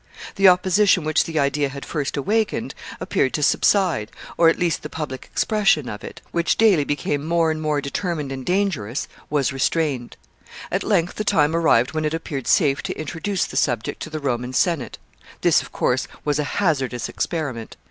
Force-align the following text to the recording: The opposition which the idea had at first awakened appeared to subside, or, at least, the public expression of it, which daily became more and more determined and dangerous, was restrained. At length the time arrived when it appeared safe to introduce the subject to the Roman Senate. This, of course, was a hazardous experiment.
The 0.35 0.47
opposition 0.47 1.03
which 1.03 1.25
the 1.25 1.37
idea 1.37 1.69
had 1.69 1.83
at 1.83 1.87
first 1.87 2.17
awakened 2.17 2.73
appeared 2.99 3.35
to 3.35 3.43
subside, 3.43 4.11
or, 4.35 4.49
at 4.49 4.57
least, 4.57 4.81
the 4.81 4.89
public 4.89 5.25
expression 5.31 5.87
of 5.87 6.03
it, 6.03 6.21
which 6.31 6.57
daily 6.57 6.83
became 6.83 7.23
more 7.23 7.51
and 7.51 7.61
more 7.61 7.81
determined 7.81 8.31
and 8.31 8.43
dangerous, 8.43 9.07
was 9.29 9.53
restrained. 9.53 10.17
At 10.71 10.81
length 10.81 11.17
the 11.17 11.23
time 11.23 11.55
arrived 11.55 11.91
when 11.93 12.03
it 12.03 12.15
appeared 12.15 12.47
safe 12.47 12.81
to 12.81 12.97
introduce 12.99 13.45
the 13.45 13.57
subject 13.57 14.01
to 14.01 14.09
the 14.09 14.19
Roman 14.19 14.53
Senate. 14.53 14.97
This, 15.41 15.61
of 15.61 15.71
course, 15.71 16.07
was 16.25 16.39
a 16.39 16.45
hazardous 16.55 17.07
experiment. 17.07 17.77